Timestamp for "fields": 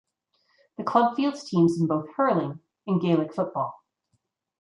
1.15-1.47